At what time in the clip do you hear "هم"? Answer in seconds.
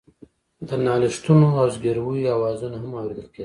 2.83-2.91